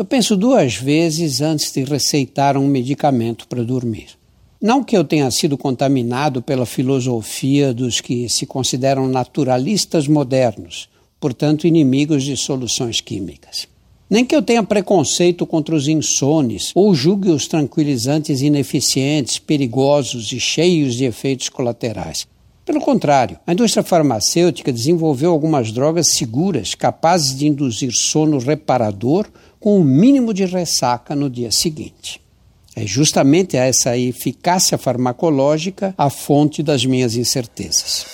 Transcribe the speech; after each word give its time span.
Eu 0.00 0.04
penso 0.06 0.34
duas 0.34 0.76
vezes 0.76 1.42
antes 1.42 1.70
de 1.70 1.84
receitar 1.84 2.56
um 2.56 2.66
medicamento 2.66 3.46
para 3.46 3.62
dormir. 3.62 4.06
Não 4.58 4.82
que 4.82 4.96
eu 4.96 5.04
tenha 5.04 5.30
sido 5.30 5.58
contaminado 5.58 6.40
pela 6.40 6.64
filosofia 6.64 7.74
dos 7.74 8.00
que 8.00 8.26
se 8.26 8.46
consideram 8.46 9.06
naturalistas 9.06 10.08
modernos, 10.08 10.88
portanto 11.20 11.66
inimigos 11.66 12.24
de 12.24 12.34
soluções 12.34 13.02
químicas. 13.02 13.68
Nem 14.08 14.24
que 14.24 14.34
eu 14.34 14.40
tenha 14.40 14.62
preconceito 14.62 15.44
contra 15.44 15.74
os 15.74 15.86
insones 15.86 16.72
ou 16.74 16.94
julgue 16.94 17.28
os 17.28 17.46
tranquilizantes 17.46 18.40
ineficientes, 18.40 19.38
perigosos 19.38 20.32
e 20.32 20.40
cheios 20.40 20.94
de 20.94 21.04
efeitos 21.04 21.50
colaterais. 21.50 22.26
Pelo 22.70 22.80
contrário, 22.80 23.36
a 23.44 23.52
indústria 23.52 23.82
farmacêutica 23.82 24.72
desenvolveu 24.72 25.32
algumas 25.32 25.72
drogas 25.72 26.14
seguras 26.14 26.72
capazes 26.72 27.36
de 27.36 27.48
induzir 27.48 27.90
sono 27.92 28.38
reparador 28.38 29.26
com 29.58 29.70
o 29.76 29.80
um 29.80 29.84
mínimo 29.84 30.32
de 30.32 30.44
ressaca 30.44 31.16
no 31.16 31.28
dia 31.28 31.50
seguinte. 31.50 32.20
É 32.76 32.86
justamente 32.86 33.56
essa 33.56 33.98
eficácia 33.98 34.78
farmacológica 34.78 35.92
a 35.98 36.08
fonte 36.08 36.62
das 36.62 36.86
minhas 36.86 37.16
incertezas. 37.16 38.06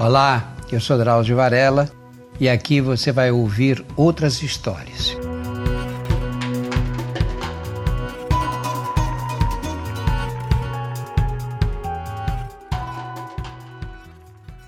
Olá, 0.00 0.56
eu 0.72 0.80
sou 0.80 0.96
Drauzio 0.96 1.36
Varela 1.36 1.92
e 2.40 2.48
aqui 2.48 2.80
você 2.80 3.12
vai 3.12 3.30
ouvir 3.30 3.84
outras 3.98 4.42
histórias. 4.42 5.14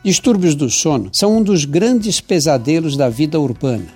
Distúrbios 0.05 0.55
do 0.55 0.69
sono 0.69 1.09
são 1.15 1.39
um 1.39 1.43
dos 1.43 1.65
grandes 1.65 2.21
pesadelos 2.21 2.95
da 2.95 3.09
vida 3.09 3.41
urbana. 3.41 3.87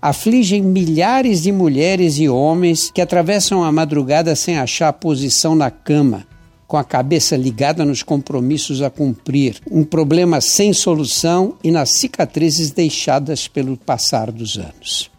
Afligem 0.00 0.62
milhares 0.62 1.42
de 1.42 1.52
mulheres 1.52 2.18
e 2.18 2.26
homens 2.26 2.90
que 2.90 3.02
atravessam 3.02 3.62
a 3.62 3.70
madrugada 3.70 4.34
sem 4.34 4.56
achar 4.56 4.90
posição 4.94 5.54
na 5.54 5.70
cama, 5.70 6.26
com 6.66 6.78
a 6.78 6.82
cabeça 6.82 7.36
ligada 7.36 7.84
nos 7.84 8.02
compromissos 8.02 8.80
a 8.80 8.88
cumprir, 8.88 9.60
um 9.70 9.84
problema 9.84 10.40
sem 10.40 10.72
solução 10.72 11.54
e 11.62 11.70
nas 11.70 11.98
cicatrizes 11.98 12.70
deixadas 12.70 13.46
pelo 13.46 13.76
passar 13.76 14.32
dos 14.32 14.56
anos. 14.56 15.11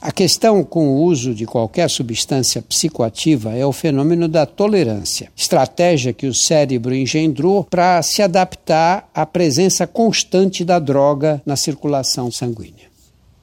A 0.00 0.12
questão 0.12 0.62
com 0.62 0.88
o 0.88 1.02
uso 1.02 1.34
de 1.34 1.46
qualquer 1.46 1.88
substância 1.88 2.60
psicoativa 2.60 3.54
é 3.54 3.64
o 3.64 3.72
fenômeno 3.72 4.28
da 4.28 4.44
tolerância, 4.44 5.32
estratégia 5.34 6.12
que 6.12 6.26
o 6.26 6.34
cérebro 6.34 6.94
engendrou 6.94 7.64
para 7.64 8.00
se 8.02 8.22
adaptar 8.22 9.08
à 9.14 9.24
presença 9.24 9.86
constante 9.86 10.64
da 10.64 10.78
droga 10.78 11.42
na 11.46 11.56
circulação 11.56 12.30
sanguínea. 12.30 12.86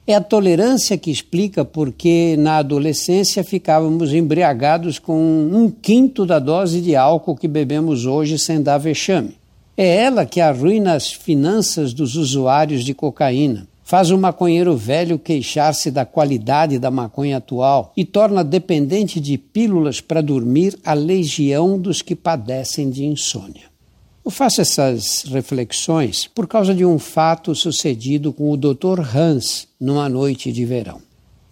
É 0.06 0.14
a 0.14 0.20
tolerância 0.20 0.96
que 0.96 1.10
explica 1.10 1.64
por 1.64 1.90
que 1.90 2.36
na 2.36 2.58
adolescência 2.58 3.42
ficávamos 3.42 4.12
embriagados 4.12 4.98
com 4.98 5.18
um 5.18 5.70
quinto 5.70 6.24
da 6.24 6.38
dose 6.38 6.80
de 6.80 6.94
álcool 6.94 7.36
que 7.36 7.48
bebemos 7.48 8.06
hoje 8.06 8.38
sem 8.38 8.62
dar 8.62 8.78
vexame. 8.78 9.36
É 9.76 9.96
ela 9.96 10.24
que 10.24 10.40
arruina 10.40 10.94
as 10.94 11.10
finanças 11.10 11.92
dos 11.92 12.16
usuários 12.16 12.84
de 12.84 12.94
cocaína, 12.94 13.66
faz 13.84 14.10
o 14.10 14.18
maconheiro 14.18 14.76
velho 14.76 15.18
queixar-se 15.18 15.90
da 15.90 16.06
qualidade 16.06 16.78
da 16.78 16.90
maconha 16.90 17.36
atual 17.36 17.92
e 17.94 18.04
torna 18.04 18.42
dependente 18.42 19.20
de 19.20 19.36
pílulas 19.36 20.00
para 20.00 20.22
dormir 20.22 20.76
a 20.82 20.94
legião 20.94 21.78
dos 21.78 22.00
que 22.00 22.16
padecem 22.16 22.90
de 22.90 23.04
insônia. 23.04 23.74
Eu 24.24 24.30
faço 24.30 24.62
essas 24.62 25.24
reflexões 25.24 26.26
por 26.26 26.48
causa 26.48 26.74
de 26.74 26.82
um 26.82 26.98
fato 26.98 27.54
sucedido 27.54 28.32
com 28.32 28.50
o 28.50 28.56
Dr. 28.56 29.00
Hans 29.14 29.68
numa 29.78 30.08
noite 30.08 30.50
de 30.50 30.64
verão. 30.64 31.02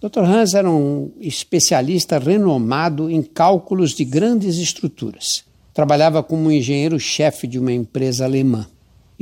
Dr. 0.01 0.23
Hans 0.23 0.55
era 0.55 0.69
um 0.69 1.11
especialista 1.21 2.17
renomado 2.17 3.11
em 3.11 3.21
cálculos 3.21 3.91
de 3.91 4.03
grandes 4.03 4.57
estruturas. 4.57 5.45
Trabalhava 5.71 6.23
como 6.23 6.51
engenheiro-chefe 6.51 7.47
de 7.47 7.59
uma 7.59 7.71
empresa 7.71 8.25
alemã. 8.25 8.67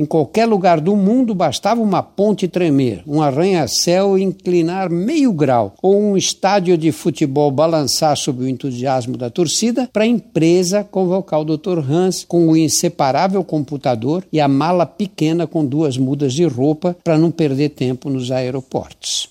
Em 0.02 0.04
qualquer 0.04 0.46
lugar 0.46 0.80
do 0.80 0.96
mundo 0.96 1.32
bastava 1.32 1.80
uma 1.80 2.02
ponte 2.02 2.48
tremer, 2.48 3.04
um 3.06 3.22
arranha-céu 3.22 4.18
inclinar 4.18 4.90
meio 4.90 5.32
grau 5.32 5.76
ou 5.80 5.96
um 5.96 6.16
estádio 6.16 6.76
de 6.76 6.90
futebol 6.90 7.52
balançar 7.52 8.16
sob 8.16 8.42
o 8.42 8.48
entusiasmo 8.48 9.16
da 9.16 9.30
torcida 9.30 9.88
para 9.92 10.02
a 10.02 10.08
empresa 10.08 10.82
convocar 10.82 11.40
o 11.40 11.44
Dr. 11.44 11.78
Hans 11.88 12.24
com 12.24 12.48
o 12.48 12.56
inseparável 12.56 13.44
computador 13.44 14.24
e 14.32 14.40
a 14.40 14.48
mala 14.48 14.86
pequena 14.86 15.46
com 15.46 15.64
duas 15.64 15.96
mudas 15.96 16.34
de 16.34 16.46
roupa 16.46 16.96
para 17.04 17.16
não 17.16 17.30
perder 17.30 17.68
tempo 17.68 18.10
nos 18.10 18.32
aeroportos. 18.32 19.28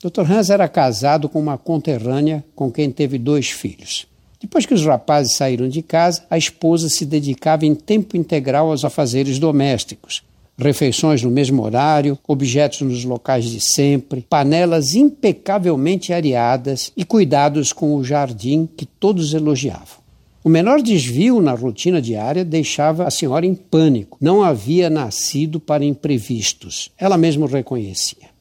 Dr. 0.00 0.30
Hans 0.30 0.48
era 0.48 0.68
casado 0.68 1.28
com 1.28 1.40
uma 1.40 1.58
conterrânea 1.58 2.44
com 2.54 2.70
quem 2.70 2.88
teve 2.88 3.18
dois 3.18 3.50
filhos. 3.50 4.06
Depois 4.44 4.66
que 4.66 4.74
os 4.74 4.84
rapazes 4.84 5.36
saíram 5.36 5.70
de 5.70 5.80
casa, 5.80 6.22
a 6.28 6.36
esposa 6.36 6.90
se 6.90 7.06
dedicava 7.06 7.64
em 7.64 7.74
tempo 7.74 8.14
integral 8.14 8.70
aos 8.70 8.84
afazeres 8.84 9.38
domésticos. 9.38 10.22
Refeições 10.58 11.22
no 11.22 11.30
mesmo 11.30 11.62
horário, 11.62 12.18
objetos 12.28 12.82
nos 12.82 13.06
locais 13.06 13.46
de 13.46 13.58
sempre, 13.58 14.26
panelas 14.28 14.94
impecavelmente 14.94 16.12
areadas 16.12 16.92
e 16.94 17.06
cuidados 17.06 17.72
com 17.72 17.96
o 17.96 18.04
jardim 18.04 18.68
que 18.76 18.84
todos 18.84 19.32
elogiavam. 19.32 20.04
O 20.44 20.50
menor 20.50 20.82
desvio 20.82 21.40
na 21.40 21.54
rotina 21.54 22.02
diária 22.02 22.44
deixava 22.44 23.06
a 23.06 23.10
senhora 23.10 23.46
em 23.46 23.54
pânico. 23.54 24.18
Não 24.20 24.42
havia 24.42 24.90
nascido 24.90 25.58
para 25.58 25.86
imprevistos. 25.86 26.90
Ela 26.98 27.16
mesma 27.16 27.46
reconhecia 27.46 28.33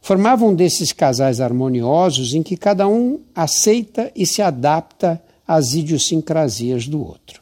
formavam 0.00 0.54
desses 0.54 0.92
casais 0.92 1.40
harmoniosos 1.40 2.34
em 2.34 2.42
que 2.42 2.56
cada 2.56 2.88
um 2.88 3.20
aceita 3.34 4.10
e 4.14 4.26
se 4.26 4.42
adapta 4.42 5.22
às 5.46 5.74
idiosincrasias 5.74 6.86
do 6.86 7.00
outro. 7.00 7.40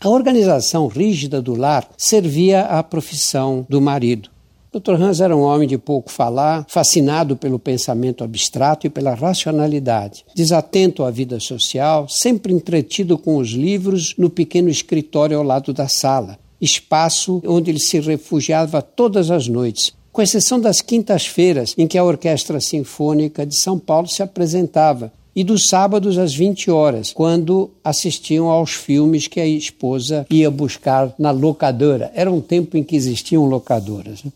A 0.00 0.08
organização 0.08 0.86
rígida 0.86 1.40
do 1.40 1.54
lar 1.54 1.88
servia 1.96 2.62
à 2.62 2.82
profissão 2.82 3.66
do 3.68 3.80
marido. 3.80 4.30
Dr. 4.78 5.00
Hans 5.00 5.22
era 5.22 5.34
um 5.34 5.40
homem 5.40 5.66
de 5.66 5.78
pouco 5.78 6.10
falar, 6.10 6.66
fascinado 6.68 7.34
pelo 7.34 7.58
pensamento 7.58 8.22
abstrato 8.22 8.86
e 8.86 8.90
pela 8.90 9.14
racionalidade, 9.14 10.22
desatento 10.34 11.02
à 11.02 11.10
vida 11.10 11.40
social, 11.40 12.06
sempre 12.10 12.52
entretido 12.52 13.16
com 13.16 13.38
os 13.38 13.48
livros 13.48 14.14
no 14.18 14.28
pequeno 14.28 14.68
escritório 14.68 15.38
ao 15.38 15.42
lado 15.42 15.72
da 15.72 15.88
sala, 15.88 16.38
espaço 16.60 17.40
onde 17.46 17.70
ele 17.70 17.80
se 17.80 17.98
refugiava 18.00 18.82
todas 18.82 19.30
as 19.30 19.48
noites, 19.48 19.94
com 20.16 20.22
exceção 20.22 20.58
das 20.58 20.80
quintas-feiras, 20.80 21.74
em 21.76 21.86
que 21.86 21.98
a 21.98 22.02
Orquestra 22.02 22.58
Sinfônica 22.58 23.44
de 23.44 23.60
São 23.60 23.78
Paulo 23.78 24.08
se 24.08 24.22
apresentava, 24.22 25.12
e 25.34 25.44
dos 25.44 25.68
sábados 25.68 26.16
às 26.16 26.34
20 26.34 26.70
horas, 26.70 27.12
quando 27.12 27.70
assistiam 27.84 28.48
aos 28.48 28.70
filmes 28.70 29.28
que 29.28 29.38
a 29.38 29.46
esposa 29.46 30.26
ia 30.30 30.50
buscar 30.50 31.14
na 31.18 31.30
locadora. 31.30 32.10
Era 32.14 32.32
um 32.32 32.40
tempo 32.40 32.78
em 32.78 32.82
que 32.82 32.96
existiam 32.96 33.44
locadoras. 33.44 34.24
Né? 34.24 34.32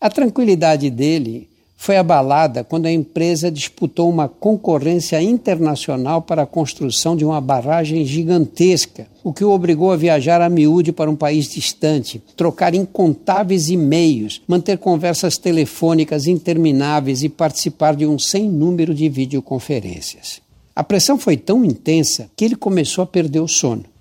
A 0.00 0.08
tranquilidade 0.08 0.88
dele 0.90 1.48
foi 1.76 1.96
abalada 1.96 2.64
quando 2.64 2.86
a 2.86 2.92
empresa 2.92 3.50
disputou 3.50 4.08
uma 4.08 4.28
concorrência 4.28 5.20
internacional 5.20 6.22
para 6.22 6.42
a 6.42 6.46
construção 6.46 7.16
de 7.16 7.24
uma 7.24 7.40
barragem 7.40 8.04
gigantesca, 8.04 9.06
o 9.22 9.32
que 9.32 9.44
o 9.44 9.50
obrigou 9.50 9.92
a 9.92 9.96
viajar 9.96 10.40
a 10.40 10.48
miúde 10.48 10.92
para 10.92 11.10
um 11.10 11.16
país 11.16 11.48
distante, 11.48 12.22
trocar 12.36 12.74
incontáveis 12.74 13.68
e-mails, 13.68 14.40
manter 14.46 14.78
conversas 14.78 15.36
telefônicas 15.36 16.26
intermináveis 16.26 17.22
e 17.22 17.28
participar 17.28 17.94
de 17.94 18.06
um 18.06 18.18
sem 18.18 18.48
número 18.48 18.94
de 18.94 19.08
videoconferências. 19.08 20.40
A 20.74 20.82
pressão 20.82 21.18
foi 21.18 21.36
tão 21.36 21.64
intensa 21.64 22.30
que 22.36 22.44
ele 22.44 22.56
começou 22.56 23.02
a 23.02 23.06
perder 23.06 23.40
o 23.40 23.48
sono 23.48 23.93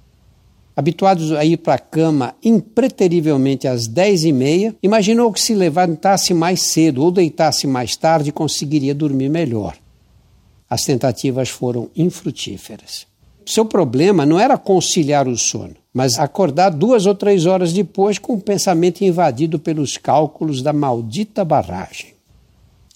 habituados 0.75 1.31
a 1.31 1.45
ir 1.45 1.57
para 1.57 1.75
a 1.75 1.79
cama 1.79 2.35
impreterivelmente 2.43 3.67
às 3.67 3.87
dez 3.87 4.23
e 4.23 4.31
meia, 4.31 4.75
imaginou 4.81 5.31
que 5.31 5.41
se 5.41 5.53
levantasse 5.53 6.33
mais 6.33 6.61
cedo 6.63 7.03
ou 7.03 7.11
deitasse 7.11 7.67
mais 7.67 7.95
tarde 7.95 8.31
conseguiria 8.31 8.95
dormir 8.95 9.29
melhor. 9.29 9.75
As 10.69 10.83
tentativas 10.83 11.49
foram 11.49 11.89
infrutíferas. 11.95 13.05
Seu 13.45 13.65
problema 13.65 14.25
não 14.25 14.39
era 14.39 14.57
conciliar 14.57 15.27
o 15.27 15.37
sono, 15.37 15.75
mas 15.93 16.17
acordar 16.17 16.69
duas 16.69 17.05
ou 17.05 17.13
três 17.13 17.45
horas 17.45 17.73
depois 17.73 18.17
com 18.17 18.33
o 18.33 18.41
pensamento 18.41 19.01
invadido 19.01 19.59
pelos 19.59 19.97
cálculos 19.97 20.61
da 20.61 20.73
maldita 20.73 21.43
barragem. 21.43 22.13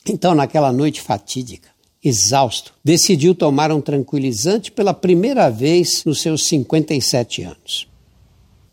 Então, 0.07 0.33
naquela 0.33 0.71
noite 0.71 1.01
fatídica, 1.01 1.69
exausto, 2.03 2.73
decidiu 2.83 3.33
tomar 3.33 3.71
um 3.71 3.81
tranquilizante 3.81 4.71
pela 4.71 4.94
primeira 4.94 5.49
vez 5.49 6.03
nos 6.05 6.21
seus 6.21 6.45
57 6.47 7.44
anos. 7.44 7.88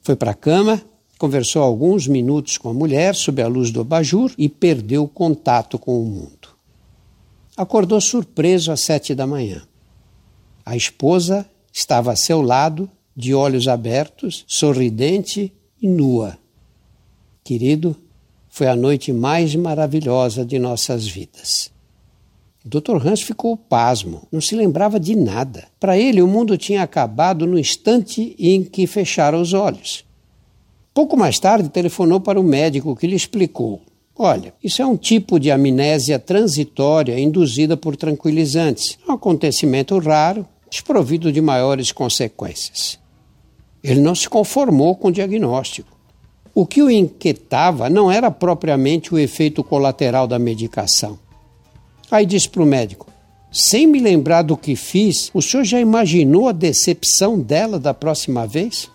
Foi 0.02 0.14
para 0.14 0.32
a 0.32 0.34
cama, 0.34 0.82
conversou 1.18 1.62
alguns 1.62 2.06
minutos 2.06 2.58
com 2.58 2.68
a 2.68 2.74
mulher 2.74 3.14
sob 3.14 3.40
a 3.40 3.48
luz 3.48 3.70
do 3.70 3.80
abajur 3.80 4.32
e 4.36 4.48
perdeu 4.48 5.08
contato 5.08 5.78
com 5.78 6.00
o 6.00 6.04
mundo. 6.04 6.48
Acordou 7.56 8.00
surpreso 8.00 8.72
às 8.72 8.80
sete 8.80 9.14
da 9.14 9.26
manhã. 9.26 9.62
A 10.66 10.76
esposa 10.76 11.48
estava 11.72 12.12
a 12.12 12.16
seu 12.16 12.42
lado, 12.42 12.90
de 13.16 13.32
olhos 13.32 13.68
abertos, 13.68 14.44
sorridente 14.46 15.52
e 15.80 15.88
nua. 15.88 16.36
Querido, 17.44 17.96
foi 18.48 18.66
a 18.66 18.76
noite 18.76 19.12
mais 19.12 19.54
maravilhosa 19.54 20.44
de 20.44 20.58
nossas 20.58 21.06
vidas. 21.06 21.73
Dr. 22.66 22.96
Hans 23.06 23.20
ficou 23.20 23.58
pasmo, 23.58 24.26
não 24.32 24.40
se 24.40 24.56
lembrava 24.56 24.98
de 24.98 25.14
nada. 25.14 25.66
Para 25.78 25.98
ele, 25.98 26.22
o 26.22 26.26
mundo 26.26 26.56
tinha 26.56 26.82
acabado 26.82 27.46
no 27.46 27.58
instante 27.58 28.34
em 28.38 28.64
que 28.64 28.86
fechara 28.86 29.38
os 29.38 29.52
olhos. 29.52 30.02
Pouco 30.94 31.14
mais 31.14 31.38
tarde, 31.38 31.68
telefonou 31.68 32.20
para 32.20 32.40
o 32.40 32.42
médico 32.42 32.96
que 32.96 33.06
lhe 33.06 33.16
explicou: 33.16 33.82
Olha, 34.16 34.54
isso 34.62 34.80
é 34.80 34.86
um 34.86 34.96
tipo 34.96 35.38
de 35.38 35.50
amnésia 35.50 36.18
transitória 36.18 37.20
induzida 37.20 37.76
por 37.76 37.96
tranquilizantes, 37.96 38.96
um 39.06 39.12
acontecimento 39.12 39.98
raro, 39.98 40.46
desprovido 40.70 41.30
de 41.30 41.42
maiores 41.42 41.92
consequências. 41.92 42.98
Ele 43.82 44.00
não 44.00 44.14
se 44.14 44.26
conformou 44.26 44.96
com 44.96 45.08
o 45.08 45.12
diagnóstico. 45.12 45.94
O 46.54 46.64
que 46.64 46.82
o 46.82 46.90
inquietava 46.90 47.90
não 47.90 48.10
era 48.10 48.30
propriamente 48.30 49.12
o 49.12 49.18
efeito 49.18 49.62
colateral 49.62 50.26
da 50.26 50.38
medicação, 50.38 51.18
Aí 52.14 52.24
disse 52.24 52.48
para 52.48 52.62
o 52.62 52.66
médico: 52.66 53.08
sem 53.50 53.88
me 53.88 53.98
lembrar 53.98 54.42
do 54.42 54.56
que 54.56 54.76
fiz, 54.76 55.32
o 55.34 55.42
senhor 55.42 55.64
já 55.64 55.80
imaginou 55.80 56.48
a 56.48 56.52
decepção 56.52 57.40
dela 57.40 57.76
da 57.76 57.92
próxima 57.92 58.46
vez? 58.46 58.88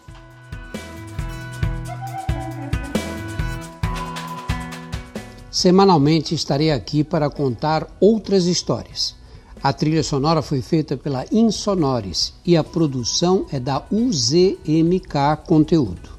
Semanalmente 5.52 6.34
estarei 6.34 6.72
aqui 6.72 7.04
para 7.04 7.30
contar 7.30 7.94
outras 8.00 8.46
histórias. 8.46 9.16
A 9.62 9.74
trilha 9.74 10.02
sonora 10.02 10.42
foi 10.42 10.62
feita 10.62 10.96
pela 10.96 11.26
Insonores 11.30 12.34
e 12.46 12.56
a 12.56 12.64
produção 12.64 13.46
é 13.52 13.60
da 13.60 13.84
UZMK 13.92 15.44
Conteúdo. 15.46 16.19